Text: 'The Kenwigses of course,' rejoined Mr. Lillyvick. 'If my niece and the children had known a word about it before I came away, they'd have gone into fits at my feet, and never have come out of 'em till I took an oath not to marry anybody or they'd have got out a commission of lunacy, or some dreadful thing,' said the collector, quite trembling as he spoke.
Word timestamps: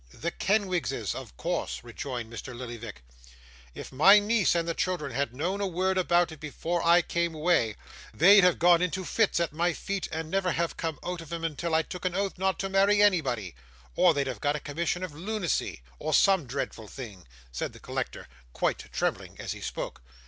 'The 0.11 0.31
Kenwigses 0.31 1.13
of 1.13 1.37
course,' 1.37 1.83
rejoined 1.83 2.33
Mr. 2.33 2.57
Lillyvick. 2.57 3.03
'If 3.75 3.91
my 3.91 4.17
niece 4.17 4.55
and 4.55 4.67
the 4.67 4.73
children 4.73 5.11
had 5.11 5.35
known 5.35 5.61
a 5.61 5.67
word 5.67 5.95
about 5.95 6.31
it 6.31 6.39
before 6.39 6.81
I 6.81 7.03
came 7.03 7.35
away, 7.35 7.75
they'd 8.11 8.43
have 8.43 8.57
gone 8.57 8.81
into 8.81 9.05
fits 9.05 9.39
at 9.39 9.53
my 9.53 9.73
feet, 9.73 10.09
and 10.11 10.31
never 10.31 10.53
have 10.53 10.75
come 10.75 10.97
out 11.05 11.21
of 11.21 11.31
'em 11.31 11.55
till 11.55 11.75
I 11.75 11.83
took 11.83 12.03
an 12.03 12.15
oath 12.15 12.39
not 12.39 12.57
to 12.61 12.67
marry 12.69 12.99
anybody 12.99 13.53
or 13.95 14.15
they'd 14.15 14.25
have 14.25 14.41
got 14.41 14.55
out 14.55 14.55
a 14.55 14.59
commission 14.61 15.03
of 15.03 15.13
lunacy, 15.13 15.83
or 15.99 16.15
some 16.15 16.47
dreadful 16.47 16.87
thing,' 16.87 17.27
said 17.51 17.71
the 17.71 17.79
collector, 17.79 18.27
quite 18.53 18.79
trembling 18.91 19.35
as 19.39 19.51
he 19.51 19.61
spoke. 19.61 20.01